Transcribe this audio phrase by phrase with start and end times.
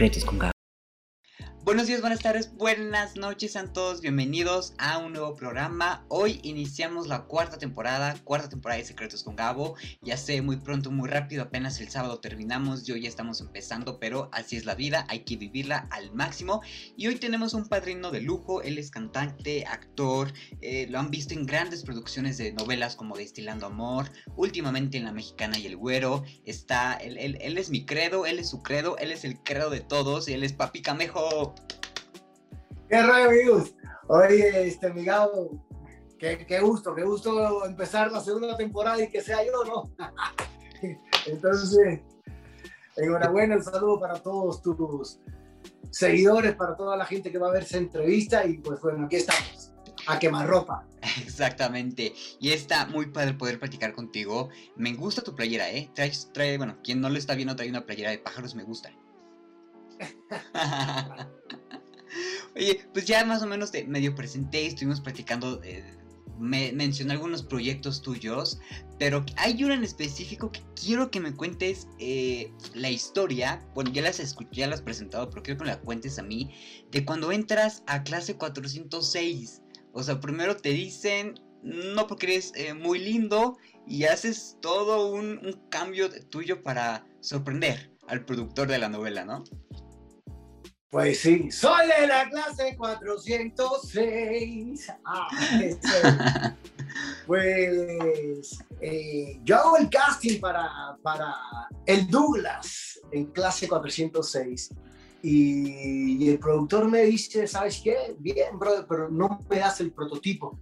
[0.00, 0.59] Secretos con Gabo.
[1.70, 6.04] Buenos días, buenas tardes, buenas noches a todos, bienvenidos a un nuevo programa.
[6.08, 9.76] Hoy iniciamos la cuarta temporada, cuarta temporada de Secretos con Gabo.
[10.02, 14.00] Ya sé, muy pronto, muy rápido, apenas el sábado terminamos y hoy ya estamos empezando,
[14.00, 16.60] pero así es la vida, hay que vivirla al máximo.
[16.96, 21.34] Y hoy tenemos un padrino de lujo, él es cantante, actor, eh, lo han visto
[21.34, 26.24] en grandes producciones de novelas como Destilando Amor, últimamente en La Mexicana y el Güero.
[26.44, 29.70] Está, él, él, él es mi credo, él es su credo, él es el credo
[29.70, 31.54] de todos y él es Papi Camejo.
[32.88, 33.74] ¿Qué rollo, amigos?
[34.08, 35.64] Oye, este, mi Gabo,
[36.18, 39.90] qué, qué, gusto, qué gusto empezar la segunda temporada y que sea yo, ¿no?
[41.26, 42.00] Entonces,
[42.96, 45.20] enhorabuena, un saludo para todos tus
[45.90, 49.16] seguidores, para toda la gente que va a ver esa entrevista y pues bueno, aquí
[49.16, 49.72] estamos,
[50.06, 50.86] a quemar ropa.
[51.22, 54.48] Exactamente, y está muy padre poder platicar contigo.
[54.76, 55.90] Me gusta tu playera, ¿eh?
[55.94, 58.90] Trae, trae, bueno, quien no lo está viendo trae una playera de pájaros, me gusta.
[62.56, 65.84] Oye, pues ya más o menos te medio presenté, estuvimos platicando, eh,
[66.38, 68.58] me mencioné algunos proyectos tuyos,
[68.98, 74.02] pero hay uno en específico que quiero que me cuentes eh, la historia, bueno, ya
[74.02, 76.50] las escuché, ya las presentado, pero quiero que me la cuentes a mí,
[76.90, 79.62] de cuando entras a clase 406.
[79.92, 85.60] O sea, primero te dicen, no porque eres eh, muy lindo, y haces todo un
[85.68, 89.44] cambio tuyo para sorprender al productor de la novela, ¿no?
[90.90, 94.92] Pues sí, soy de la clase 406.
[95.04, 95.28] Ah,
[95.62, 95.88] este,
[97.28, 100.68] pues eh, yo hago el casting para,
[101.00, 101.32] para
[101.86, 104.74] el Douglas en clase 406.
[105.22, 108.16] Y, y, el productor me dice, ¿sabes qué?
[108.18, 110.58] Bien, brother, pero no me das el prototipo.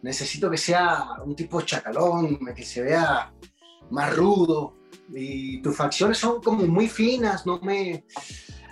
[0.00, 3.34] Necesito que sea un tipo chacalón, que se vea
[3.90, 4.78] más rudo.
[5.12, 8.06] Y tus facciones son como muy finas, no me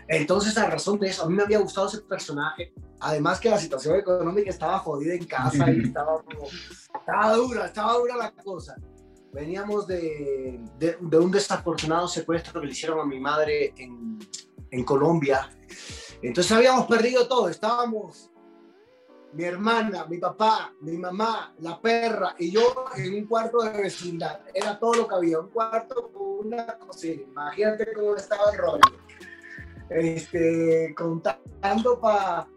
[0.09, 2.73] entonces, a razón de eso, a mí me había gustado ese personaje.
[3.01, 7.95] Además que la situación económica estaba jodida en casa y estaba, como, estaba dura, estaba
[7.95, 8.77] dura la cosa.
[9.33, 14.19] Veníamos de, de, de, un desafortunado secuestro que le hicieron a mi madre en,
[14.71, 15.51] en Colombia.
[16.23, 17.49] Entonces habíamos perdido todo.
[17.49, 18.31] Estábamos
[19.33, 24.41] mi hermana, mi papá, mi mamá, la perra y yo en un cuarto de vecindad.
[24.55, 27.23] Era todo lo que había, un cuarto con una cocina.
[27.23, 29.07] Imagínate cómo estaba el rollo
[29.91, 32.49] este, contando para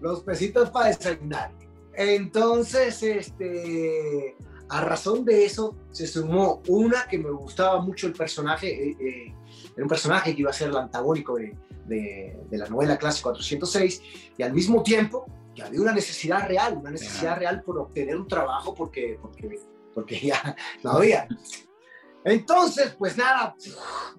[0.00, 1.52] los pesitos para desayunar.
[1.94, 4.36] Entonces, este,
[4.68, 9.34] a razón de eso, se sumó una que me gustaba mucho el personaje, eh, eh,
[9.74, 13.22] era un personaje que iba a ser el antagónico de, de, de, la novela Clase
[13.22, 14.02] 406,
[14.38, 18.28] y al mismo tiempo que había una necesidad real, una necesidad real por obtener un
[18.28, 19.58] trabajo porque, porque,
[19.92, 21.26] porque ya no había.
[22.22, 23.56] Entonces, pues nada,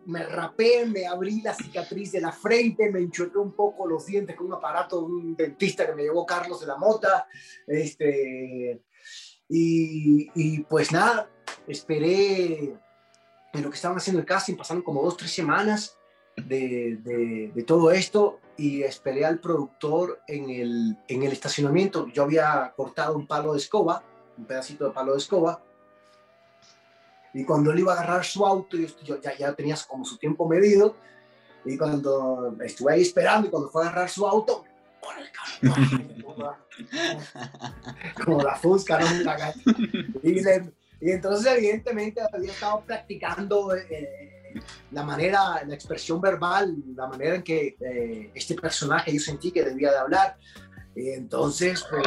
[0.05, 4.35] me rapé, me abrí la cicatriz de la frente, me enchuequé un poco los dientes
[4.35, 7.27] con un aparato de un dentista que me llevó Carlos de la Mota.
[7.67, 8.81] Este,
[9.49, 11.29] y, y pues nada,
[11.67, 12.75] esperé
[13.53, 15.97] en lo que estaban haciendo el casting, pasaron como dos, tres semanas
[16.37, 22.07] de, de, de todo esto y esperé al productor en el, en el estacionamiento.
[22.07, 24.03] Yo había cortado un palo de escoba,
[24.37, 25.61] un pedacito de palo de escoba
[27.33, 30.17] y cuando él iba a agarrar su auto, yo, yo ya, ya tenía como su
[30.17, 30.95] tiempo medido.
[31.63, 34.65] Y cuando estuve ahí esperando y cuando fue a agarrar su auto,
[35.01, 36.57] por el carro,
[38.25, 39.07] como la fusca, ¿no?
[40.23, 44.53] Y, le, y, entonces, evidentemente, había estado practicando eh,
[44.91, 49.63] la manera, la expresión verbal, la manera en que eh, este personaje yo sentí que
[49.63, 50.37] debía de hablar.
[50.95, 52.05] Y entonces, pues,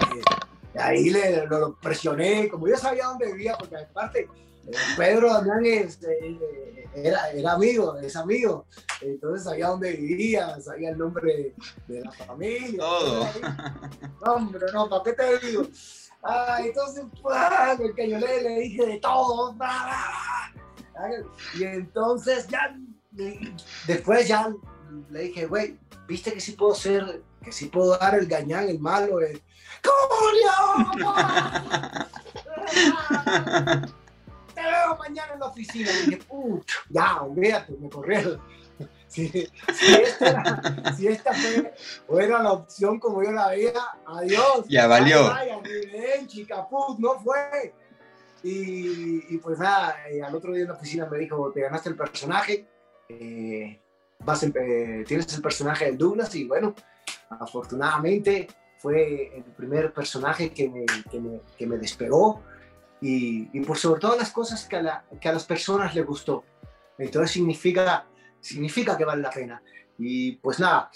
[0.77, 4.29] ahí le, lo, lo presioné, como yo sabía dónde vivía, porque aparte
[4.97, 8.67] Pedro Damián es, eh, era, era, amigo, es amigo,
[9.01, 11.55] entonces sabía dónde vivía, sabía el nombre
[11.87, 12.79] de, de la familia.
[12.79, 13.29] Todo.
[14.25, 15.67] No, hombre, no, ¿para qué te digo?
[16.23, 17.77] Ah, entonces, ¡ah!
[17.79, 19.55] el cañolé le dije de todo.
[21.55, 22.75] Y entonces ya,
[23.87, 24.55] después ya
[25.11, 25.79] le dije, güey,
[26.09, 29.21] viste que sí puedo ser, que sí puedo dar el gañán, el malo.
[29.21, 29.43] El...
[29.85, 30.51] ¡Julio!
[34.65, 35.91] te veo mañana en la oficina.
[35.91, 38.41] Y dije, pucha, ya, olvídate, me corrieron.
[39.07, 41.73] Si, si, esta era, si esta fue,
[42.09, 43.73] o era la opción como yo la veía,
[44.05, 44.67] adiós.
[44.69, 45.29] Ya valió.
[45.29, 47.73] Vaya, bien, chica, put, no fue.
[48.43, 51.91] Y, y, pues nada, eh, al otro día en la oficina me dijo, te ganaste
[51.91, 52.67] el personaje,
[53.09, 53.79] eh,
[54.19, 56.75] vas eh, tienes el personaje del Douglas y bueno,
[57.31, 62.43] afortunadamente fue el primer personaje que me, que me, que me despegó
[63.05, 66.07] y, y, por sobre todas las cosas que a, la, que a las personas les
[66.07, 66.43] gustó.
[66.97, 68.07] Entonces significa,
[68.41, 69.63] significa que vale la pena.
[69.99, 70.91] Y pues nada,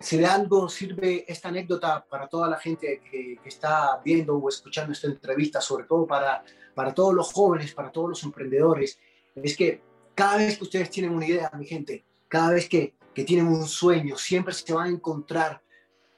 [0.00, 4.48] si de algo sirve esta anécdota para toda la gente que, que, está viendo o
[4.48, 6.42] escuchando esta entrevista, sobre todo para,
[6.74, 8.98] para todos los jóvenes, para todos los emprendedores,
[9.36, 9.80] es que
[10.16, 13.68] cada vez que ustedes tienen una idea, mi gente, cada vez que, que tienen un
[13.68, 15.62] sueño, siempre se van a encontrar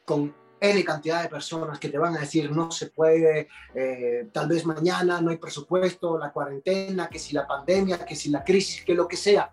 [0.06, 4.48] con N cantidad de personas que te van a decir no se puede, eh, tal
[4.48, 8.84] vez mañana no hay presupuesto, la cuarentena, que si la pandemia, que si la crisis,
[8.84, 9.52] que lo que sea.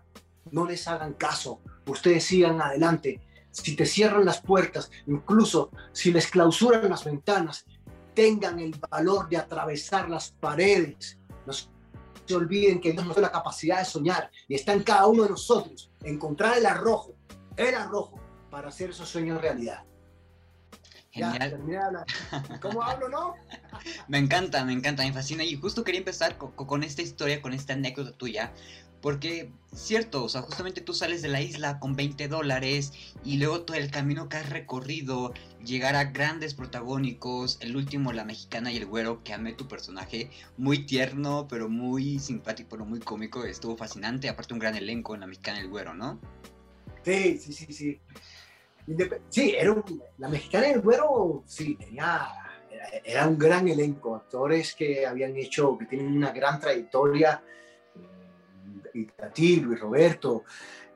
[0.50, 3.20] No les hagan caso, ustedes sigan adelante
[3.50, 7.64] si te cierran las puertas, incluso si les clausuran las ventanas,
[8.14, 11.18] tengan el valor de atravesar las paredes.
[11.46, 15.06] No se olviden que Dios nos da la capacidad de soñar y está en cada
[15.06, 17.14] uno de nosotros encontrar el arrojo,
[17.56, 18.20] el arrojo
[18.50, 19.84] para hacer esos sueños realidad.
[21.18, 22.04] Genial.
[22.60, 23.34] ¿Cómo hablo, no?
[24.08, 25.44] me encanta, me encanta, me fascina.
[25.44, 28.52] Y justo quería empezar con, con, esta historia, con esta anécdota tuya,
[29.00, 32.92] porque, cierto, o sea, justamente tú sales de la isla con 20 dólares
[33.24, 35.32] y luego todo el camino que has recorrido,
[35.64, 40.30] llegar a grandes protagónicos, el último, la mexicana y el güero, que amé tu personaje,
[40.56, 45.20] muy tierno, pero muy simpático, pero muy cómico, estuvo fascinante, aparte un gran elenco en
[45.20, 46.18] la mexicana y el güero, ¿no?
[47.04, 48.00] Sí, sí, sí, sí.
[49.28, 49.74] Sí, era
[50.18, 52.28] la mexicana y el güero, sí, tenía,
[52.70, 57.42] era, era un gran elenco, actores que habían hecho, que tienen una gran trayectoria
[58.94, 60.44] Itatí, Luis Roberto,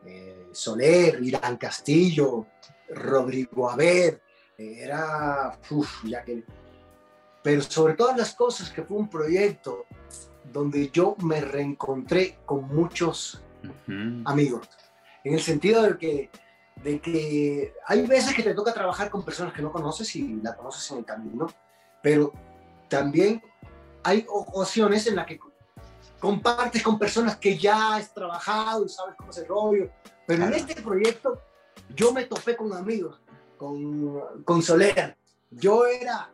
[0.05, 2.47] eh, Soler, Irán Castillo,
[2.89, 4.21] Rodrigo Aber,
[4.57, 5.59] era,
[6.05, 6.45] ya que,
[7.43, 9.87] pero sobre todas las cosas que fue un proyecto
[10.53, 13.43] donde yo me reencontré con muchos
[14.25, 14.69] amigos,
[15.25, 16.31] en el sentido de que,
[16.77, 20.57] de que hay veces que te toca trabajar con personas que no conoces y la
[20.57, 21.47] conoces en el camino,
[22.03, 22.33] pero
[22.89, 23.43] también
[24.03, 25.39] hay ocasiones en las que
[26.19, 29.91] compartes con personas que ya has trabajado y sabes cómo es el rollo.
[30.27, 31.41] Pero en este proyecto
[31.95, 33.21] yo me topé con amigos,
[33.57, 35.17] con, con Soler.
[35.51, 36.31] Yo era,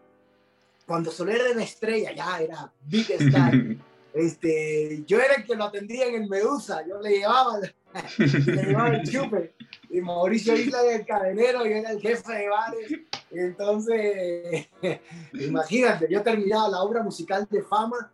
[0.86, 3.52] cuando Soler era estrella, ya era Big Star.
[4.14, 7.58] este, yo era el que lo atendía en el Medusa, yo le llevaba,
[8.18, 9.54] le llevaba el chupe.
[9.90, 12.92] Y Mauricio Isla era el cadenero, yo era el jefe de bares.
[13.30, 14.68] Entonces,
[15.32, 18.12] imagínate, yo terminaba la obra musical de fama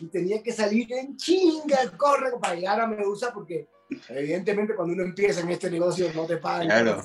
[0.00, 3.68] y tenía que salir en chinga, corre para llegar a Medusa porque
[4.08, 7.02] evidentemente cuando uno empieza en este negocio no te pagan claro.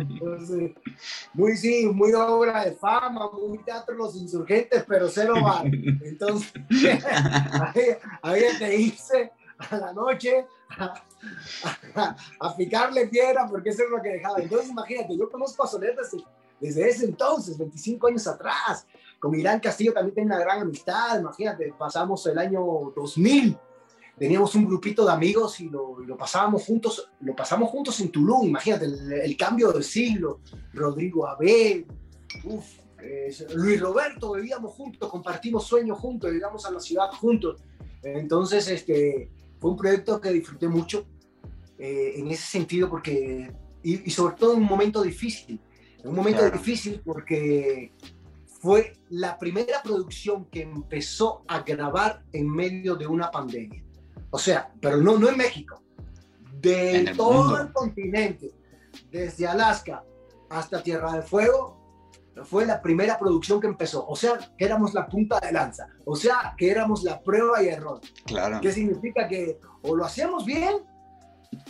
[0.00, 0.72] Entonces,
[1.32, 5.66] muy sí, muy obra de fama, muy teatro los insurgentes, pero cero bar.
[6.02, 6.52] Entonces,
[8.22, 10.46] había, que irse a la noche
[10.78, 14.40] a, a, picarle piedra porque eso es lo que dejaba.
[14.40, 16.24] Entonces, imagínate, yo conozco a Soler desde,
[16.60, 18.86] desde ese entonces, 25 años atrás.
[19.18, 23.56] Con Irán Castillo también tengo una gran amistad, imagínate, pasamos el año 2000,
[24.18, 28.48] teníamos un grupito de amigos y lo, lo pasábamos juntos, lo pasamos juntos en Tulum,
[28.48, 30.40] imagínate, el, cambio del siglo,
[30.72, 31.86] Rodrigo Abel,
[33.54, 37.62] Luis Roberto, vivíamos juntos, compartimos sueños juntos, llegamos a la ciudad juntos,
[38.02, 39.30] entonces este,
[39.62, 41.06] fue un proyecto que disfruté mucho
[41.78, 45.60] eh, en ese sentido porque, y, y, sobre todo en un momento difícil,
[46.02, 46.58] en un momento claro.
[46.58, 47.92] difícil porque
[48.60, 53.84] fue la primera producción que empezó a grabar en medio de una pandemia.
[54.30, 55.80] O sea, pero no, no en México,
[56.60, 57.60] de todo mundo.
[57.60, 58.50] el continente,
[59.12, 60.02] desde Alaska
[60.50, 61.81] hasta Tierra del Fuego,
[62.44, 64.06] fue la primera producción que empezó.
[64.06, 65.86] O sea, que éramos la punta de lanza.
[66.04, 68.00] O sea, que éramos la prueba y error.
[68.26, 68.60] Claro.
[68.60, 70.76] ¿Qué significa que o lo hacíamos bien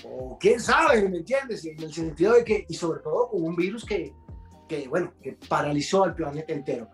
[0.05, 1.65] o quién sabe, ¿me entiendes?
[1.65, 4.15] En el sentido de que, y sobre todo con un virus que,
[4.69, 6.89] que, bueno, que paralizó al planeta entero.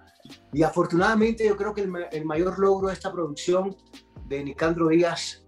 [0.52, 3.76] Y afortunadamente yo creo que el, el mayor logro de esta producción
[4.26, 5.46] de Nicandro Díaz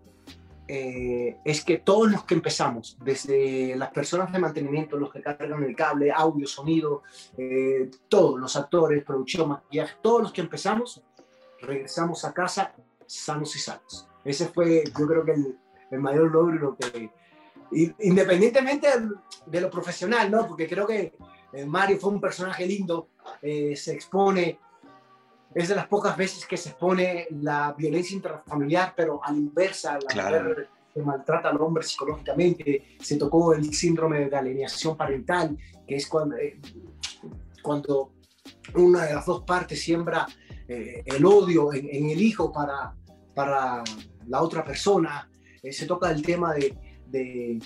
[0.72, 5.64] eh, es que todos los que empezamos, desde las personas de mantenimiento, los que cargan
[5.64, 7.02] el cable, audio, sonido,
[7.36, 11.02] eh, todos los actores, producción, maquillaje, todos los que empezamos,
[11.60, 12.72] regresamos a casa
[13.04, 14.06] sanos y sanos.
[14.24, 15.32] Ese fue, yo creo que
[15.90, 17.10] el, mayor logro que,
[17.98, 18.86] independientemente
[19.46, 20.46] de lo profesional, ¿no?
[20.46, 21.14] Porque creo que
[21.52, 23.08] eh, Mario fue un personaje lindo,
[23.42, 24.60] se expone,
[25.54, 29.94] es de las pocas veces que se expone la violencia intrafamiliar, pero a la inversa,
[29.94, 30.48] la Claro.
[30.48, 36.06] mujer que maltrata al hombre psicológicamente, se tocó el síndrome de alienación parental, que es
[36.08, 36.58] cuando, eh,
[37.62, 38.12] cuando
[38.74, 40.26] una de las dos partes siembra
[40.68, 42.94] eh, el odio en, en el hijo para,
[43.34, 43.82] para
[44.26, 45.26] la otra persona,
[45.62, 46.74] Eh, se toca el tema de,
[47.12, 47.58] de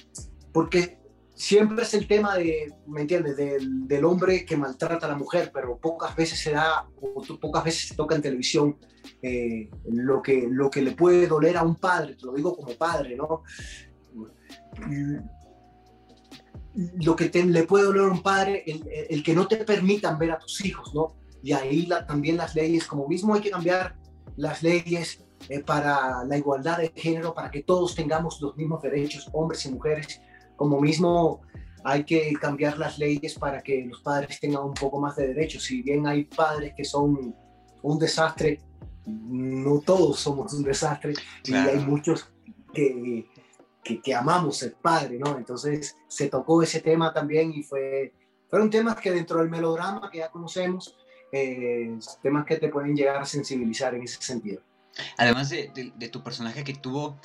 [0.52, 0.98] porque
[1.34, 5.78] siempre es el tema de, ¿me entiendes?, del, hombre que maltrata a la mujer, pero
[5.78, 8.78] pocas veces se da, o pocas veces se toca en televisión
[9.22, 12.74] eh, lo, que, lo que le puede doler a un padre, te lo digo como
[12.76, 13.42] padre, ¿no?
[16.74, 20.32] lo que le puede doler a un padre, el, el, que no te permitan ver
[20.32, 21.16] a tus hijos, ¿no?
[21.42, 23.96] Y ahí también las leyes, como mismo hay que cambiar
[24.36, 29.28] las leyes eh, para la igualdad de género, para que todos tengamos los mismos derechos,
[29.32, 30.20] hombres y mujeres,
[30.56, 31.42] como mismo
[31.84, 35.64] hay que cambiar las leyes para que los padres tengan un poco más de derechos.
[35.64, 37.34] Si bien hay padres que son
[37.82, 38.60] un desastre,
[39.06, 41.12] no todos somos un desastre
[41.44, 42.32] y hay muchos
[42.72, 43.26] que
[43.84, 45.36] que, amamos ser padre, ¿no?
[45.36, 48.14] Entonces se tocó ese tema también y fue,
[48.48, 50.96] fueron temas que dentro del melodrama que ya conocemos,
[51.30, 54.62] eh, temas que te pueden llegar a sensibilizar en ese sentido.
[55.18, 57.18] Además de, de, tu personaje que tuvo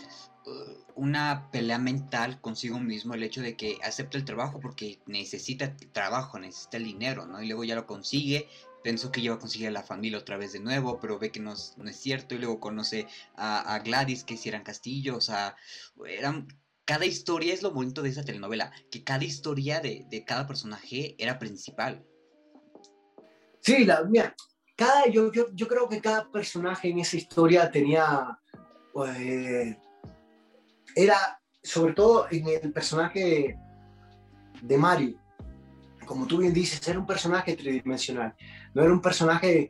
[0.96, 6.39] una pelea mental consigo mismo, el hecho de que acepta el trabajo porque necesita trabajo,
[6.39, 7.41] necesita el dinero, ¿no?
[7.41, 8.48] Y luego ya lo consigue
[8.84, 11.39] pensó que iba a conseguir a la familia otra vez de nuevo, pero ve que
[11.39, 15.56] no, es cierto y luego conoce a, Gladys que hicieran castillos, o sea,
[16.08, 16.48] eran,
[16.86, 21.39] cada historia es lo bonito de esa telenovela, que cada historia de, cada personaje era
[21.39, 22.06] principal.
[23.62, 24.36] Sí, la, mira,
[24.75, 28.39] cada, yo, yo, creo que cada personaje en esa historia tenía,
[28.94, 29.75] pues,
[31.03, 33.58] era, sobre todo en el personaje
[34.62, 35.18] de Mario,
[36.06, 38.34] como tú bien dices, era un personaje tridimensional.
[38.74, 39.70] No era un personaje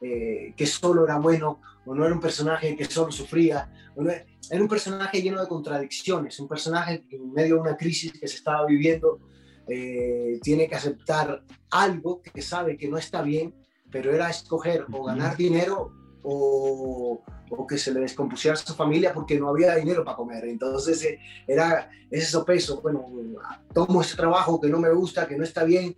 [0.00, 3.70] eh, que solo era bueno, o no era un personaje que solo sufría.
[4.50, 8.28] era un personaje lleno de contradicciones, un personaje que en medio de una crisis que
[8.28, 9.18] se estaba viviendo
[9.68, 13.54] eh, tiene que aceptar algo que sabe que no está bien,
[13.90, 19.12] pero era escoger o ganar dinero o, o, que se le descompusiera a su familia
[19.12, 20.44] porque no había dinero para comer.
[20.44, 23.06] Entonces eh, era ese sopeso, bueno,
[23.74, 25.96] tomo ese trabajo que no me gusta, que no está bien,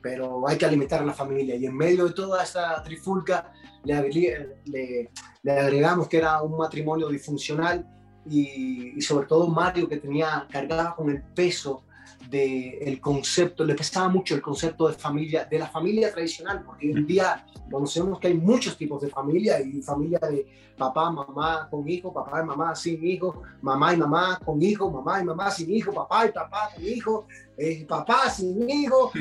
[0.00, 1.56] pero hay que alimentar a la familia.
[1.56, 3.52] Y en medio de toda esta trifulca
[3.84, 5.10] le, le,
[5.42, 7.86] le agregamos que era un matrimonio disfuncional
[8.26, 11.84] y, y, sobre todo Mario que tenía cargaba con el peso
[12.28, 16.92] del concepto, le pesaba mucho el concepto de familia, de la familia tradicional, porque hoy
[16.92, 20.46] en día conocemos que hay muchos tipos de familia y familia de
[20.76, 25.20] papá, mamá con hijo, papá y mamá sin hijo, mamá y mamá con hijo, mamá
[25.20, 29.10] y mamá sin hijo, papá y papá con hijo, eh, papá sin hijo.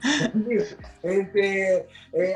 [1.02, 2.34] Este, eh,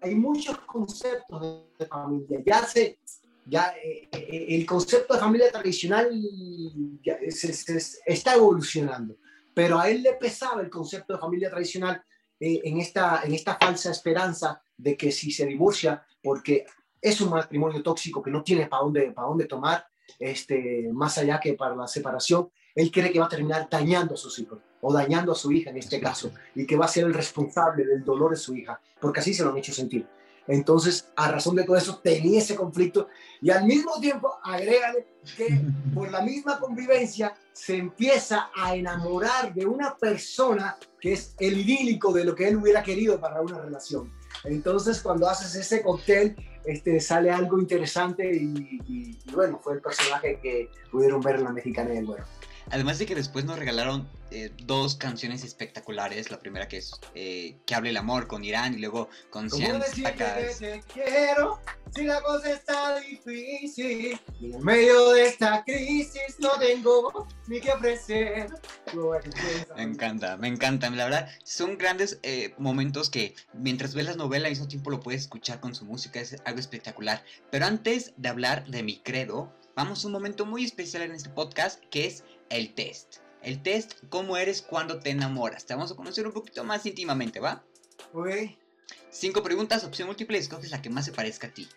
[0.00, 2.42] hay muchos conceptos de familia.
[2.44, 2.98] Ya se,
[3.46, 6.10] ya eh, eh, el concepto de familia tradicional
[7.02, 7.16] ya
[8.04, 9.16] está evolucionando,
[9.54, 12.02] pero a él le pesaba el concepto de familia tradicional
[12.40, 16.66] eh, en, esta, en esta falsa esperanza de que si se divorcia, porque
[17.00, 19.86] es un matrimonio tóxico que no tiene para dónde, para dónde tomar,
[20.18, 24.16] este, más allá que para la separación, él cree que va a terminar dañando a
[24.16, 27.04] sus hijos o dañando a su hija en este caso, y que va a ser
[27.04, 30.06] el responsable del dolor de su hija, porque así se lo han hecho sentir.
[30.48, 33.08] Entonces, a razón de todo eso, tenía ese conflicto
[33.40, 35.60] y al mismo tiempo, agrégale que
[35.94, 42.12] por la misma convivencia se empieza a enamorar de una persona que es el idílico
[42.12, 44.12] de lo que él hubiera querido para una relación.
[44.44, 50.70] Entonces, cuando haces ese cóctel, este, sale algo interesante y, bueno, fue el personaje que
[50.90, 52.24] pudieron ver en la mexicana del bueno.
[52.70, 56.30] Además de que después nos regalaron eh, dos canciones espectaculares.
[56.30, 60.82] La primera que es eh, Que hable el amor con Irán y luego con te
[60.92, 61.60] quiero
[61.94, 67.70] si la cosa está difícil y en medio de esta crisis no tengo ni que
[67.70, 68.48] ofrecer.
[69.76, 70.90] Me encanta, me encanta.
[70.90, 75.00] La verdad, son grandes eh, momentos que mientras ves la novela al mismo tiempo lo
[75.00, 76.20] puedes escuchar con su música.
[76.20, 77.24] Es algo espectacular.
[77.50, 81.28] Pero antes de hablar de mi credo, vamos a un momento muy especial en este
[81.30, 83.16] podcast que es el test.
[83.42, 85.66] El test, cómo eres cuando te enamoras.
[85.66, 87.64] Te vamos a conocer un poquito más íntimamente, ¿va?
[88.12, 88.28] Ok.
[89.10, 91.68] Cinco preguntas, opción múltiple, escoges la que más se parezca a ti.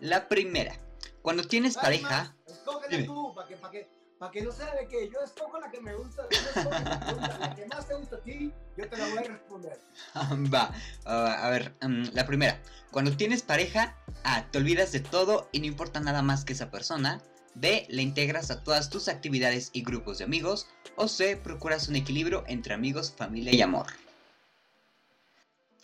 [0.00, 0.78] La primera,
[1.22, 2.36] cuando tienes pareja...
[2.46, 3.88] Escógela tú, para que, que,
[4.32, 7.66] que, no sea de que yo escojo la que me gusta, yo la, la que
[7.66, 9.80] más te gusta a ti, yo te la voy a responder.
[10.54, 15.60] Va, a ver, um, la primera, cuando tienes pareja, ah, te olvidas de todo y
[15.60, 17.20] no importa nada más que esa persona.
[17.56, 17.86] B.
[17.88, 20.66] Le integras a todas tus actividades y grupos de amigos.
[20.96, 21.36] O C.
[21.36, 23.86] Procuras un equilibrio entre amigos, familia y amor.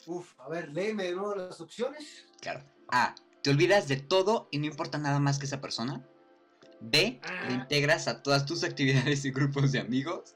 [0.07, 2.25] Uf, a ver, léeme de nuevo las opciones.
[2.41, 2.62] Claro.
[2.88, 3.14] A.
[3.43, 6.07] Te olvidas de todo y no importa nada más que esa persona.
[6.81, 7.21] B.
[7.23, 7.50] Ah.
[7.50, 10.35] integras a todas tus actividades y grupos de amigos.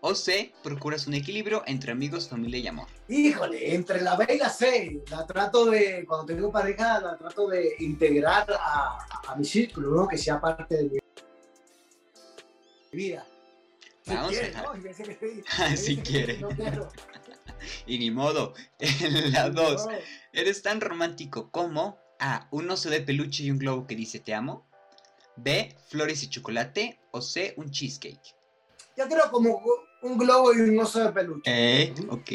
[0.00, 2.86] O C, procuras un equilibrio entre amigos, familia y amor.
[3.08, 7.48] Híjole, entre la B y la C, la trato de, cuando tengo pareja, la trato
[7.48, 10.08] de integrar a, mi círculo, ¿no?
[10.08, 10.98] Que sea parte de mi
[12.92, 13.26] vida.
[14.02, 14.34] Si Vamos
[15.58, 16.40] a si quiere.
[17.86, 18.54] y ni modo.
[19.32, 19.88] La 2,
[20.32, 24.32] eres tan romántico como A, un oso de peluche y un globo que dice te
[24.32, 24.64] amo.
[25.36, 27.00] B, flores y chocolate.
[27.10, 28.34] O C, un cheesecake.
[28.96, 29.60] yo quiero como
[30.02, 31.42] un globo y un oso de peluche.
[31.46, 32.30] Eh, ok.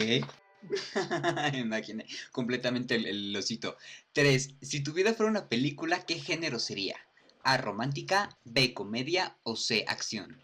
[1.53, 3.77] Imaginé completamente el, el, osito.
[4.11, 6.95] Tres, si tu vida fuera una película, ¿qué género sería?
[7.43, 10.41] A, romántica, B, comedia o C, acción.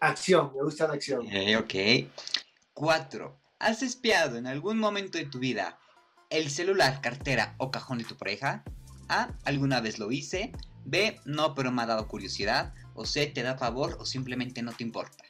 [0.00, 1.26] Acción, me gusta la acción.
[1.30, 2.10] Eh, ok.
[2.74, 5.78] Cuatro, ¿has espiado en algún momento de tu vida
[6.28, 8.62] el celular, cartera o cajón de tu pareja?
[9.08, 10.52] A, alguna vez lo hice.
[10.84, 12.74] B, no, pero me ha dado curiosidad.
[12.94, 15.24] O C, te da favor o simplemente no te importa.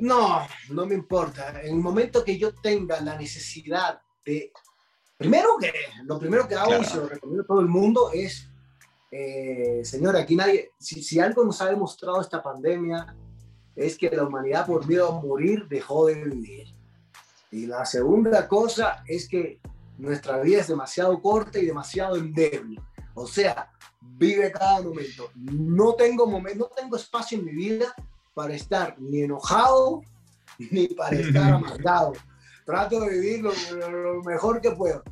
[0.00, 1.60] No, no me importa.
[1.60, 4.52] En el momento que yo tenga la necesidad de...
[5.16, 5.70] Primero que,
[6.04, 6.82] lo primero que hago claro.
[6.82, 8.48] y se lo recomiendo a todo el mundo es,
[9.10, 13.14] eh, señor, aquí nadie, si, si, algo nos ha demostrado esta pandemia,
[13.76, 16.74] es que la humanidad por miedo a morir dejó de vivir.
[17.50, 19.60] Y la segunda cosa es que
[19.98, 22.80] nuestra vida es demasiado corta y demasiado endeble.
[23.12, 25.30] O sea, vive cada momento.
[25.34, 27.94] No tengo, momento, no tengo espacio en mi vida
[28.34, 30.02] para estar ni enojado
[30.70, 32.12] ni para estar amargado.
[32.64, 33.52] Trato de vivir lo,
[33.88, 35.02] lo, mejor que puedo.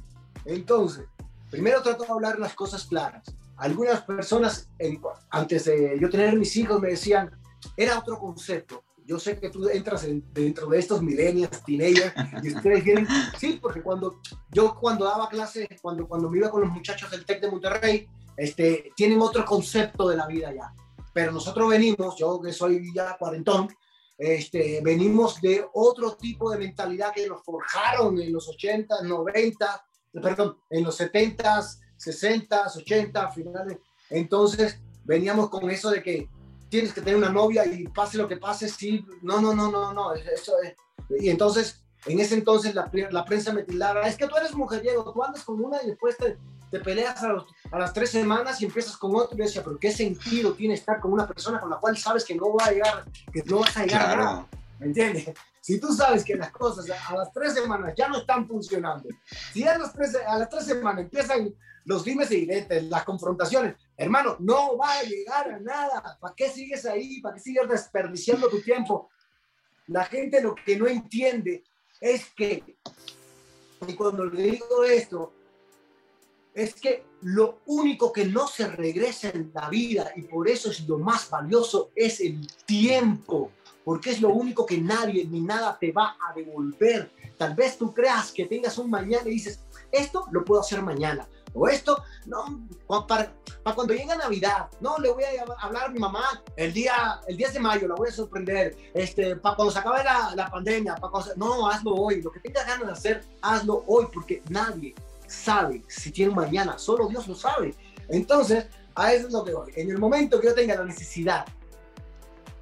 [0.44, 1.06] Entonces,
[1.50, 3.25] primero trato de hablar las cosas claras.
[3.56, 7.30] Algunas personas, en, antes de yo tener mis hijos, me decían,
[7.76, 8.84] era otro concepto.
[9.04, 13.08] Yo sé que tú entras en, dentro de estos millennials, teenagers, y ustedes vienen,
[13.38, 14.20] sí, porque cuando
[14.52, 18.08] yo cuando daba clases, cuando, cuando me iba con los muchachos del TEC de Monterrey,
[18.37, 20.72] este, tienen otro concepto de la vida ya
[21.12, 23.69] pero nosotros venimos, yo que soy ya cuarentón,
[24.17, 30.59] este, venimos de otro tipo de mentalidad que nos forjaron en los 80, 90, perdón,
[30.71, 31.62] en los 70,
[31.97, 33.79] 60, 80, finales.
[34.11, 36.29] Entonces, veníamos con eso de que
[36.69, 39.93] tienes que tener una novia y pase lo que pase, sí, no, no, no, no,
[39.93, 40.75] no, eso es.
[41.21, 45.12] Y entonces, en ese entonces la, la prensa me tildaba, es que tú eres mujeriego,
[45.12, 46.37] tú andas con una y después te,
[46.70, 49.78] te peleas a, los, a, las tres semanas y empiezas con otro y decía, pero
[49.78, 52.72] ¿qué sentido tiene estar con una persona con la cual sabes que no va a
[52.72, 54.20] llegar, que no vas a llegar claro.
[54.20, 54.48] a nada?
[54.78, 55.31] ¿Me entiendes?
[55.61, 59.09] Si tú sabes que las cosas a las tres semanas ya no están funcionando,
[59.52, 61.52] si a las tres, a las tres semanas empiezan
[61.85, 66.18] los dimes y diretes, las confrontaciones, hermano, no va a llegar a nada.
[66.20, 67.20] ¿Para qué sigues ahí?
[67.20, 69.11] ¿Para qué sigues desperdiciando tu tiempo?
[69.88, 71.64] La gente lo que no entiende
[72.00, 72.78] es que,
[73.87, 75.33] y cuando le digo esto,
[76.59, 80.88] es que lo único que no se regresa en la vida y por eso es
[80.88, 83.53] lo más valioso es el tiempo,
[83.85, 87.12] porque es lo único que nadie ni nada te va a devolver.
[87.37, 89.61] Tal vez tú creas que tengas un mañana y dices,
[89.92, 91.29] esto lo puedo hacer mañana.
[91.55, 92.66] O esto, no,
[93.07, 93.33] para,
[93.75, 97.55] cuando llegue Navidad, no, le voy a hablar a mi mamá el día, el 10
[97.55, 101.11] de mayo, la voy a sorprender, este, para cuando se acabe la, la pandemia, para
[101.11, 104.94] cuando, no, hazlo hoy, lo que tengas ganas de hacer, hazlo hoy, porque nadie
[105.29, 107.75] sabe si tiene mañana, solo Dios lo sabe.
[108.09, 109.73] Entonces, a eso es lo que voy.
[109.77, 111.47] En el momento que yo tenga la necesidad,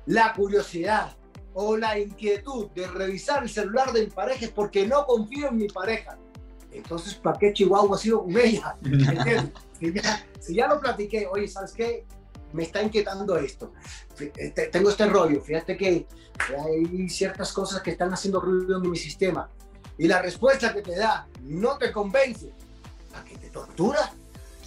[0.07, 1.17] la curiosidad
[1.55, 5.57] o la inquietud de revisar el celular de mi pareja es porque no confío en
[5.57, 6.19] mi pareja.
[6.71, 8.77] Entonces, ¿para qué Chihuahua ha sido con ella?
[9.81, 12.05] si, ya, si ya lo platiqué, oye, ¿sabes qué?
[12.53, 13.73] Me está inquietando esto.
[14.71, 15.41] Tengo este rollo.
[15.41, 16.07] Fíjate que
[16.59, 19.51] hay ciertas cosas que están haciendo ruido en mi sistema
[19.99, 22.53] y la respuesta que te da no te convence,
[23.15, 24.13] ¿a que te tortura?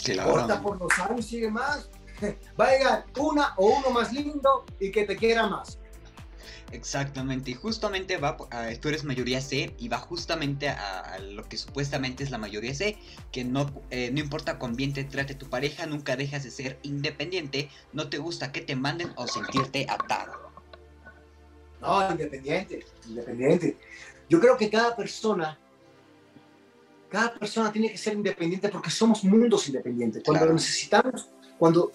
[0.03, 0.31] Claro.
[0.31, 1.89] Corta por los años sigue más.
[2.59, 5.79] Va a llegar una o uno más lindo y que te quiera más.
[6.71, 11.43] Exactamente, y justamente va, a, tú eres mayoría C y va justamente a, a, lo
[11.49, 12.95] que supuestamente es la mayoría C,
[13.31, 16.77] que no, eh, no importa con bien te trate tu pareja, nunca dejas de ser
[16.83, 20.51] independiente, no te gusta que te manden o sentirte atado.
[21.81, 23.77] No, independiente, independiente.
[24.29, 25.59] Yo creo que cada persona,
[27.09, 30.23] cada persona tiene que ser independiente porque somos mundos independientes.
[30.23, 30.53] Cuando claro.
[30.53, 31.91] necesitamos, cuando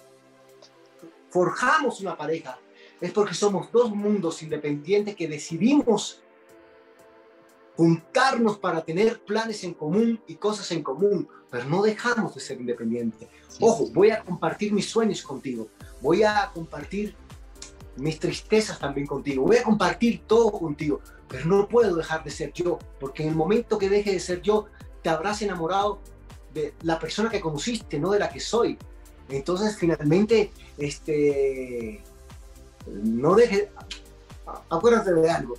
[1.29, 2.59] forjamos una pareja,
[2.99, 6.21] es porque somos dos mundos independientes que decidimos
[7.75, 12.59] juntarnos para tener planes en común y cosas en común, pero no dejamos de ser
[12.59, 13.27] independientes.
[13.49, 13.91] Sí, Ojo, sí.
[13.93, 15.67] voy a compartir mis sueños contigo,
[16.01, 17.15] voy a compartir
[17.97, 22.53] mis tristezas también contigo, voy a compartir todo contigo, pero no puedo dejar de ser
[22.53, 24.65] yo, porque en el momento que deje de ser yo,
[25.01, 25.99] te habrás enamorado
[26.53, 28.77] de la persona que conociste, no de la que soy.
[29.29, 32.01] Entonces, finalmente, este,
[32.87, 33.71] no deje,
[34.69, 35.55] acuérdate de algo,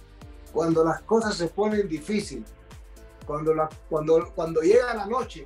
[0.52, 2.44] cuando las cosas se ponen difíciles,
[3.26, 5.44] cuando, la, cuando, cuando llega la noche,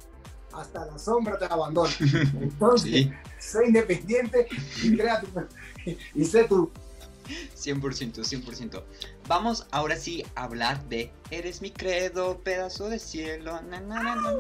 [0.52, 1.90] hasta la sombra te abandona.
[2.40, 3.12] Entonces, sí.
[3.38, 4.46] sé independiente
[4.82, 5.28] y crea tu,
[6.14, 6.70] y sé tú.
[7.54, 8.82] 100%, 100%.
[9.28, 13.60] Vamos ahora sí a hablar de Eres mi credo, pedazo de cielo.
[13.62, 14.32] Na, na, na,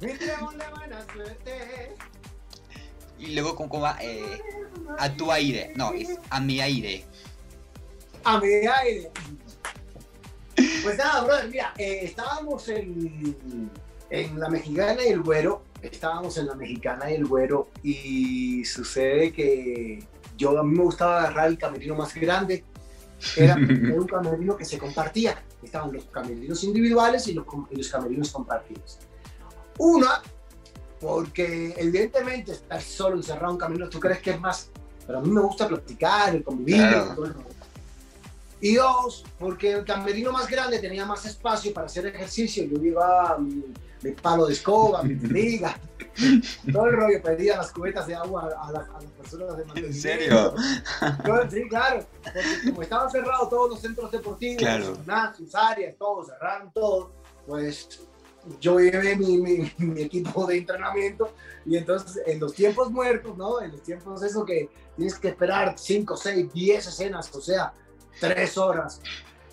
[0.00, 1.94] buena suerte.
[3.18, 3.98] Y luego, ¿cómo, va?
[4.00, 4.40] Eh,
[4.98, 5.72] a tu aire.
[5.76, 7.04] No, es a mi aire.
[8.24, 9.10] A mi aire.
[10.82, 13.70] Pues nada, brother, mira, eh, estábamos en,
[14.10, 15.62] en la mexicana y el güero.
[15.82, 17.68] Estábamos en la mexicana y el güero.
[17.82, 20.02] Y sucede que
[20.40, 22.64] yo a mí me gustaba agarrar el camerino más grande.
[23.36, 23.54] Era,
[23.94, 25.44] un camerino que se compartía.
[25.62, 28.98] Estaban los camerinos individuales y los, y los camerinos compartidos.
[29.78, 30.22] Una,
[30.98, 34.70] porque evidentemente estar solo encerrado en un camino, tú crees que es más,
[35.06, 36.80] pero a mí me gusta platicar, el convivir,
[38.60, 42.64] Y dos, porque el camerino más grande tenía más espacio para hacer ejercicio.
[42.64, 43.62] Yo llevaba mi,
[44.22, 45.78] palo de escoba, mi liga,
[46.70, 48.86] todo el rollo, pedía las cubetas de agua a, las
[49.18, 49.86] personas de mantenimiento.
[49.86, 50.54] ¿En serio?
[51.50, 52.06] sí, claro.
[52.22, 54.96] Porque como estaban cerrados todos los centros deportivos, claro.
[55.36, 57.12] sus áreas, todo, cerraron todo,
[57.46, 58.00] pues
[58.60, 61.32] yo llevé mi, mi, equipo de entrenamiento
[61.66, 63.60] y entonces en los tiempos muertos, ¿no?
[63.60, 67.72] En los tiempos eso que tienes que esperar 5, 6, 10 escenas, o sea,
[68.20, 69.00] 3 horas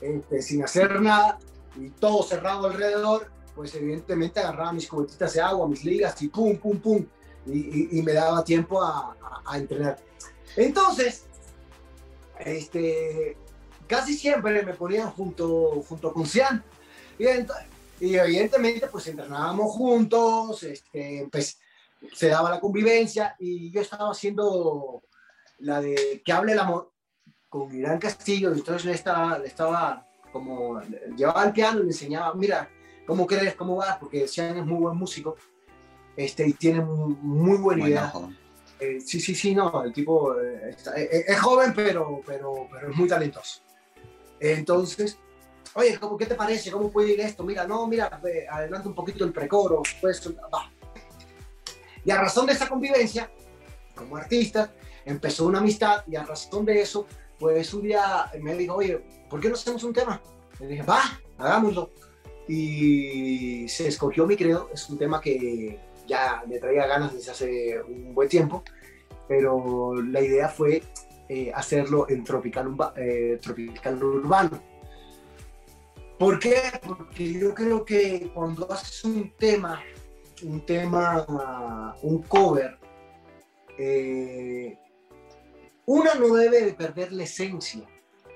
[0.02, 1.40] este, sin hacer nada
[1.76, 6.58] y todo cerrado alrededor, pues evidentemente agarraba mis cubetitas de agua, mis ligas y pum,
[6.58, 7.06] pum, pum,
[7.46, 9.98] y, y, me daba tiempo a, a, entrenar.
[10.56, 11.26] Entonces,
[12.40, 13.38] este,
[13.88, 16.64] casi siempre me ponían junto, junto con Cian.
[17.18, 17.26] Y
[18.00, 21.60] y evidentemente, pues entrenábamos juntos, este, pues
[22.14, 25.02] se daba la convivencia y yo estaba haciendo
[25.60, 26.92] la de que hable el amor
[27.50, 30.82] con Irán Castillo, entonces le estaba, le estaba como,
[31.16, 32.70] llevaba el piano y le enseñaba, mira,
[33.06, 33.56] ¿cómo crees?
[33.56, 33.98] ¿Cómo vas?
[33.98, 35.36] Porque decían es muy buen músico
[36.18, 38.12] este, y tiene muy, buena idea.
[38.80, 42.96] Eh, sí, sí, sí, no, el tipo eh, eh, es, joven, pero, pero, pero es
[42.96, 43.62] muy talentoso.
[44.40, 45.18] Entonces,
[45.74, 46.72] oye, ¿cómo, ¿qué te parece?
[46.72, 47.44] ¿Cómo puede ir esto?
[47.44, 50.72] Mira, no, mira, adelante un poquito el precoro, pues, va.
[52.04, 53.32] Y a razón de esa convivencia,
[53.96, 54.72] como artista,
[55.06, 57.08] empezó una amistad y a razón de eso,
[57.40, 60.22] pues un día me dijo, oye, ¿por qué no hacemos un tema?
[60.60, 61.02] Le dije, va,
[61.38, 61.92] hagámoslo.
[62.48, 67.82] Y se escogió mi credo, es un tema que ya me traía ganas desde hace
[67.82, 68.64] un buen tiempo,
[69.28, 70.82] pero la idea fue
[71.28, 74.62] eh, hacerlo en tropical, eh, tropical urbano
[76.18, 76.56] ¿Por qué?
[76.86, 79.84] Porque yo creo que cuando haces un tema,
[80.42, 82.80] un tema, un cover,
[83.78, 84.78] eh,
[85.88, 87.82] una no debe de perder la esencia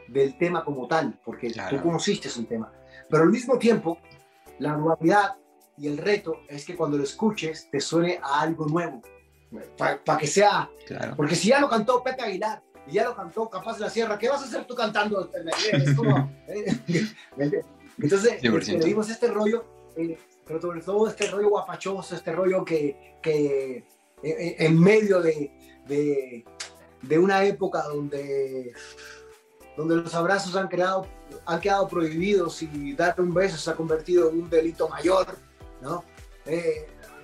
[0.07, 2.71] del tema como tal, porque tú conociste un tema.
[3.09, 3.99] Pero al mismo tiempo,
[4.59, 5.35] la novedad
[5.77, 9.01] y el reto es que cuando lo escuches te suene a algo nuevo,
[9.77, 10.69] para que sea,
[11.15, 14.17] porque si ya lo cantó Pepe Aguilar, y ya lo cantó Capaz de la Sierra,
[14.17, 15.29] ¿qué vas a hacer tú cantando?
[15.71, 16.65] Es como, eh,
[17.97, 22.65] Entonces, le este, dimos este rollo, eh, pero sobre todo este rollo guapachoso, este rollo
[22.65, 23.85] que, que
[24.23, 25.51] eh, en medio de,
[25.87, 26.45] de,
[27.01, 28.73] de, una época donde,
[29.77, 31.07] donde los abrazos han, creado,
[31.45, 35.37] han quedado prohibidos y dar un beso se ha convertido en un delito mayor,
[35.81, 36.03] ¿no?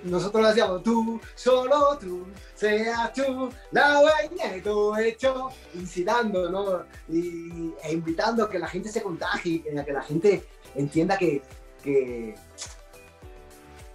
[0.03, 6.85] nosotros lo hacíamos tú, solo tú, seas tú, la dueña de todo hecho, incitando, ¿no?
[7.09, 11.41] Y, e invitando a que la gente se contagie, a que la gente entienda que,
[11.83, 12.35] que,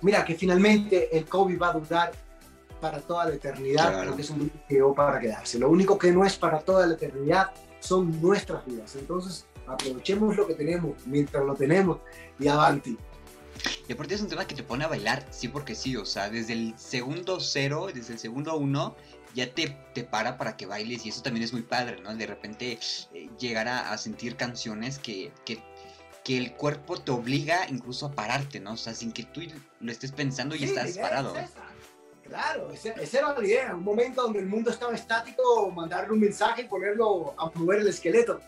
[0.01, 2.13] mira, que finalmente el COVID va a durar
[2.83, 5.57] para toda la eternidad, porque es un virus que llegó para quedarse.
[5.57, 8.97] Lo único que no es para toda la eternidad son nuestras vidas.
[8.97, 11.99] Entonces, aprovechemos lo que tenemos mientras lo tenemos
[12.41, 12.99] y avanti.
[13.87, 16.29] Y aparte es un tema que te pone a bailar, sí porque sí, o sea,
[16.29, 18.97] desde el segundo cero, desde el segundo uno,
[19.33, 22.13] ya te, te para para que bailes y eso también es muy padre, ¿no?
[22.17, 22.81] De repente
[23.15, 25.63] eh, llegar a, sentir canciones que, que,
[26.25, 28.73] que, el cuerpo te obliga incluso a pararte, ¿no?
[28.73, 29.43] O sea, sin que tú
[29.79, 31.33] lo estés pensando y estás parado.
[32.25, 36.63] Claro, esa era la idea, un momento donde el mundo estaba estático, mandarle un mensaje
[36.63, 38.41] y ponerlo a mover el esqueleto.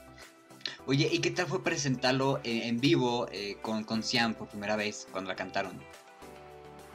[0.87, 5.07] Oye, ¿y qué tal fue presentarlo en, vivo eh, con, con Siam por primera vez
[5.11, 5.81] cuando la cantaron?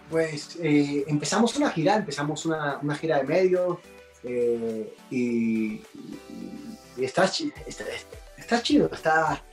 [0.10, 3.78] Pues eh, empezamos una gira, empezamos una, una gira de medios
[4.24, 5.82] eh, y,
[6.98, 7.84] está, está,
[8.38, 9.44] está, chido, está,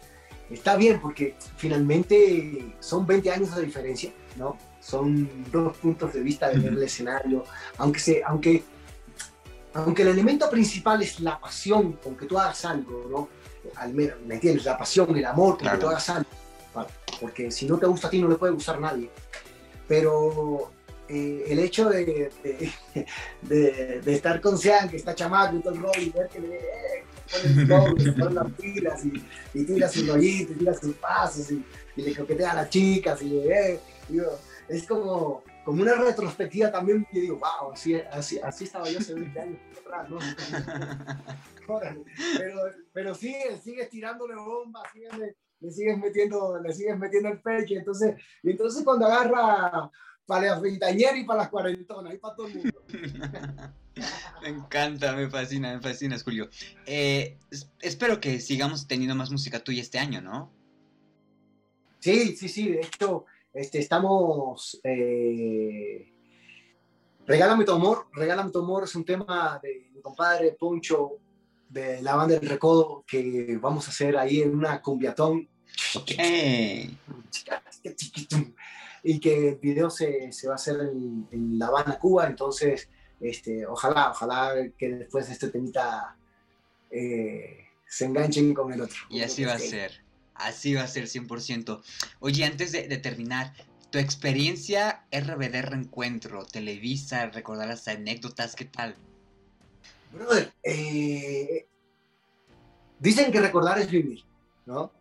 [0.51, 4.57] está bien porque finalmente son 20 años de diferencia, ¿no?
[4.81, 7.45] Son dos puntos de vista de ver el escenario,
[7.79, 8.63] aunque, se, aunque,
[9.75, 13.29] aunque el elemento principal es la pasión con que tú hagas algo, ¿no?
[13.75, 14.65] al menos, ¿me entiendes?
[14.65, 15.89] La pasión, el amor, porque claro.
[15.91, 16.31] hagas algo.
[17.21, 19.11] Porque si no te gusta a ti, no le puede gustar a nadie.
[19.89, 20.71] Pero
[21.09, 22.73] eh, el hecho de, de,
[24.03, 26.57] de, estar con Sean, que está chamaco y todo el rollo, y ver que le
[26.57, 31.65] eh, ponen las pilas y, y tira sus rollitos, y tira sus pasos y,
[31.97, 33.81] y le coquetea a las chicas, y, eh,
[34.69, 39.15] es como, como una retrospectiva también, y digo, wow, así, así, así estaba yo hace
[39.15, 40.19] 20 años atrás, ¿no?
[42.39, 42.61] pero,
[42.93, 48.51] pero sigue, sigue tirándole bombas, le, sigues metiendo, le sigues metiendo el pecho, entonces, y
[48.51, 49.91] entonces cuando agarra
[50.27, 52.83] para las veintañeras y para las cuarentonas, y para todo el mundo.
[54.43, 56.51] me encanta, me fascina, me fascina, Julio.
[56.85, 57.39] Eh,
[57.81, 60.53] espero que sigamos teniendo más música tuya este año, ¿no?
[62.01, 63.25] Sí, sí, sí, de hecho,
[63.57, 64.81] este, estamos...
[64.85, 66.13] Eh,
[67.27, 71.19] Regálame tu amor, Regálame tu amor es un tema de mi compadre Poncho
[71.69, 75.49] de la banda del Recodo que vamos a hacer ahí en una cumbiatón.
[75.97, 76.97] Okay.
[79.03, 82.89] Y que el video se, se va a hacer en, La Habana, Cuba, entonces
[83.21, 86.17] este, ojalá, ojalá que después de este temita
[86.91, 88.99] eh, se enganchen con el otro.
[89.11, 90.05] Y así va a ser,
[90.39, 91.83] así va a ser 100%.
[92.21, 93.53] Oye, antes de, terminar,
[93.91, 98.97] tu experiencia RBD Reencuentro, Televisa, recordar las anécdotas, ¿qué tal?
[100.13, 101.67] Brother, eh,
[102.99, 104.25] dicen que recordar es vivir,
[104.67, 104.93] ¿no?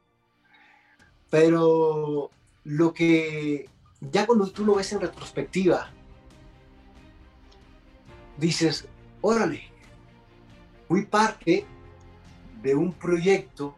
[1.30, 2.32] Pero
[2.64, 3.70] lo que
[4.12, 5.90] ya cuando tú lo ves en retrospectiva,
[8.38, 8.88] dices,
[9.22, 9.64] órale,
[10.88, 11.66] fui parte
[12.62, 13.76] de un proyecto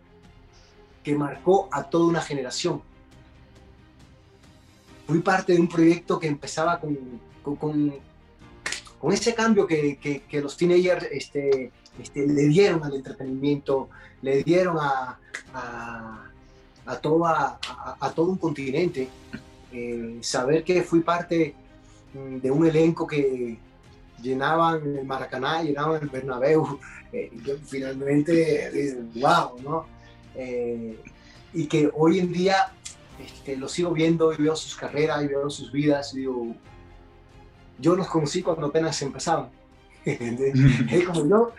[1.08, 2.82] que marcó a toda una generación.
[5.08, 6.98] Fui parte de un proyecto que empezaba con,
[7.56, 9.98] con, ese cambio que,
[10.30, 13.88] que, los teenagers este, este, le dieron al entretenimiento,
[14.22, 15.18] le dieron a,
[15.54, 16.26] a,
[16.86, 17.00] a,
[18.12, 19.08] todo un continente.
[19.72, 21.56] Eh, saber que fui parte
[22.16, 23.58] mm, de un elenco que
[24.22, 26.78] llenaban el Maracaná, llenaban el Bernabéu,
[27.14, 27.32] eh,
[27.66, 29.97] finalmente, wow, ¿no?
[30.38, 30.98] Eh,
[31.54, 32.72] y que hoy en día
[33.20, 36.56] este, lo sigo viendo y veo sus carreras y veo sus vidas y digo,
[37.80, 39.50] yo los conocí cuando apenas empezaban.
[41.08, 41.52] como yo,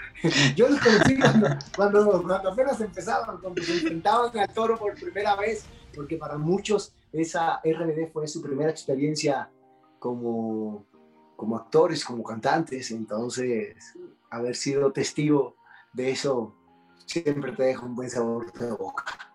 [0.56, 5.64] yo los conocí cuando, cuando, apenas empezaban, cuando se enfrentaban al toro por primera vez,
[5.94, 9.50] porque para muchos esa RBD fue su primera experiencia
[9.98, 10.86] como,
[11.36, 13.76] como actores, como cantantes, entonces
[14.30, 15.56] haber sido testigo
[15.92, 16.54] de eso
[17.08, 19.34] siempre te deja un buen sabor de boca.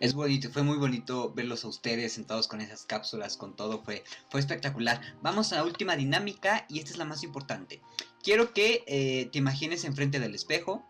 [0.00, 4.04] Es bonito, fue muy bonito verlos a ustedes sentados con esas cápsulas, con todo, fue,
[4.28, 5.00] fue espectacular.
[5.22, 7.80] Vamos a la última dinámica y esta es la más importante.
[8.22, 10.84] Quiero que eh, te imagines enfrente del espejo,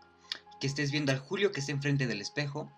[0.59, 2.69] que estés viendo al Julio que esté enfrente del espejo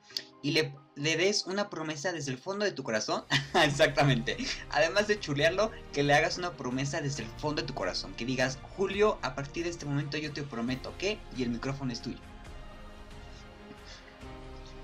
[0.41, 3.23] y le, le des una promesa desde el fondo de tu corazón.
[3.65, 4.37] Exactamente.
[4.69, 8.13] Además de chulearlo, que le hagas una promesa desde el fondo de tu corazón.
[8.13, 11.91] Que digas, Julio, a partir de este momento yo te prometo que, y el micrófono
[11.91, 12.19] es tuyo.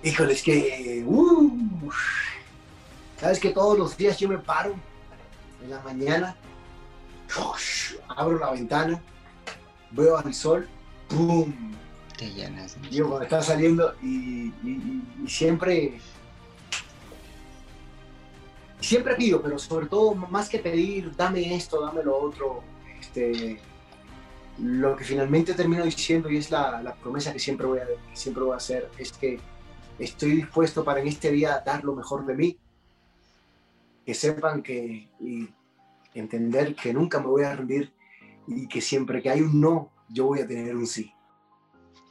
[0.04, 1.04] Híjole, es que.
[1.06, 1.92] Uh,
[3.20, 4.76] Sabes que todos los días yo me paro
[5.64, 6.36] en la mañana,
[8.10, 9.02] abro la ventana,
[9.92, 10.68] veo al sol,
[11.08, 11.52] ¡pum!
[12.16, 12.78] Te llenas.
[12.90, 14.52] Digo, cuando está saliendo y,
[15.28, 16.00] siempre.
[18.80, 22.62] Siempre pido, pero sobre todo, más que pedir, dame esto, dame lo otro.
[23.00, 23.60] Este,
[24.60, 28.54] lo que finalmente termino diciendo, y es la, promesa que siempre voy, a, siempre voy
[28.54, 29.40] a hacer, es que
[30.00, 32.58] estoy dispuesto para en este día dar lo mejor de mí.
[34.06, 35.50] Que sepan que y
[36.14, 37.92] entender que nunca me voy a rendir
[38.48, 41.12] y que siempre que hay un no, yo voy a tener un sí.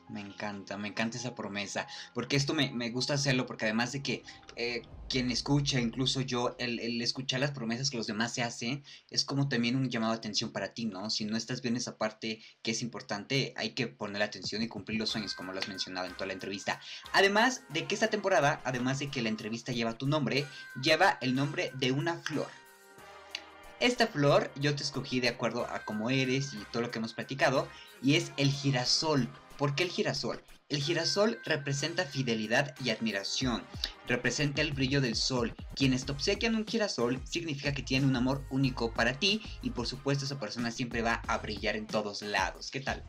[0.08, 4.22] Me encanta, me encanta esa promesa, porque esto me, gusta hacerlo, porque además de que
[4.54, 8.84] eh, quien escucha, incluso yo, el, el, escuchar las promesas que los demás se hacen,
[9.10, 11.10] es como también un llamado de atención para ti, ¿no?
[11.10, 15.00] Si no estás viendo esa parte que es importante, hay que poner atención y cumplir
[15.00, 16.80] los sueños, como lo has mencionado en toda la entrevista.
[17.12, 20.46] Además de que esta temporada, además de que la entrevista lleva tu nombre,
[20.80, 22.48] lleva el nombre de una flor.
[23.80, 27.12] Esta flor yo te escogí de acuerdo a cómo eres y todo lo que hemos
[27.12, 27.68] platicado,
[28.02, 30.42] y es el girasol ¿Por qué el girasol?
[30.68, 33.62] El girasol representa fidelidad y admiración,
[34.08, 35.54] representa el brillo del sol.
[35.76, 39.86] Quienes te obsequian un girasol significa que tienen un amor único para ti y por
[39.86, 42.70] supuesto esa persona siempre va a brillar en todos lados.
[42.70, 43.02] ¿Qué tal?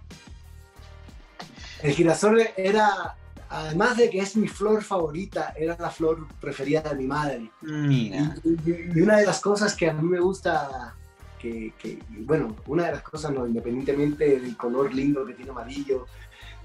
[1.81, 3.15] El girasol era,
[3.49, 7.51] además de que es mi flor favorita, era la flor preferida de mi madre.
[7.61, 8.35] Mira.
[8.43, 10.95] Y, una de las cosas que a mí me gusta
[11.39, 16.07] que, bueno, una de las cosas, no, independientemente del color lindo que tiene amarillo,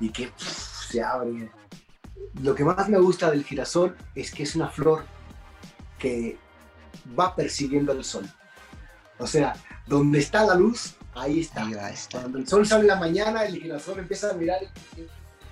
[0.00, 1.50] y que se abre.
[2.42, 5.04] Lo que más me gusta del girasol es que es una flor
[5.98, 6.38] que
[7.18, 8.28] va persiguiendo el sol.
[9.18, 9.54] O sea,
[9.86, 11.68] donde está la luz, ahí está.
[12.10, 14.60] Cuando el sol sale en la mañana, el girasol empieza a mirar.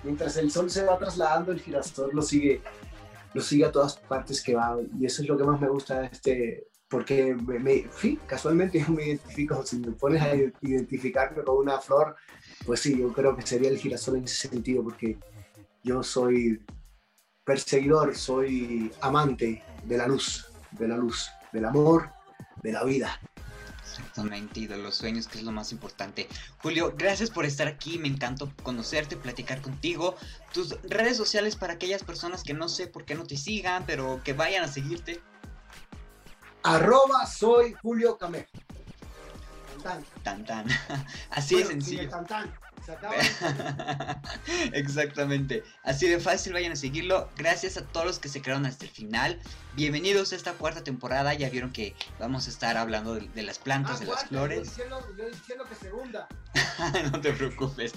[0.03, 2.63] Mientras el sol se va trasladando, el girasol lo sigue,
[3.35, 4.77] lo sigue a todas partes que va.
[4.99, 7.87] Y eso es lo que más me gusta de este, porque me,
[8.27, 12.17] casualmente yo me identifico, si me pones a identificarme con una flor,
[12.65, 15.19] pues sí, yo creo que sería el girasol en ese sentido, porque
[15.83, 16.63] yo soy
[17.45, 22.11] perseguidor, soy amante de la luz, de la luz, del amor,
[22.63, 23.21] de la vida.
[23.83, 26.29] Exactamente, y de los sueños, que es lo más importante.
[26.63, 30.17] Julio, gracias por estar aquí, me encantó conocerte, platicar contigo.
[30.53, 34.21] Tus redes sociales para aquellas personas que no sé por qué no te sigan, pero
[34.23, 35.21] que vayan a seguirte.
[36.63, 38.51] Arroba soy Julio Camejo.
[39.83, 40.67] Tan tan.
[41.31, 42.11] Así de sencillo.
[44.73, 45.63] Exactamente.
[45.83, 47.29] Así de fácil, vayan a seguirlo.
[47.37, 49.39] Gracias a todos los que se quedaron hasta el final.
[49.75, 51.35] Bienvenidos a esta cuarta temporada.
[51.35, 54.77] Ya vieron que vamos a estar hablando de, las plantas, ah, de las flores.
[54.77, 56.29] Yo diciendo, que segunda.
[57.13, 57.93] no te preocupes.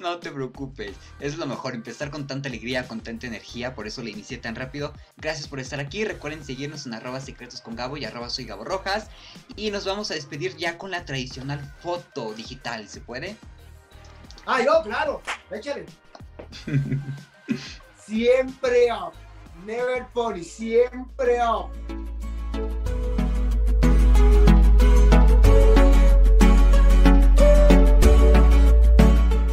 [0.00, 0.94] No te preocupes.
[1.20, 3.74] Es lo mejor, empezar con tanta alegría, con tanta energía.
[3.74, 4.92] Por eso le inicié tan rápido.
[5.16, 6.04] Gracias por estar aquí.
[6.04, 9.08] Recuerden seguirnos en arroba secretos con Gabo y arroba soy Gabo Rojas.
[9.56, 12.88] Y nos vamos a despedir ya con la tradicional foto digital.
[12.88, 13.36] ¿Se puede?
[14.46, 15.22] Ah, yo, claro.
[15.50, 15.86] Échale.
[17.98, 19.12] siempre up.
[19.64, 20.42] Never pony.
[20.42, 21.70] Siempre up.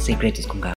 [0.06, 0.74] Secretos con Gabo.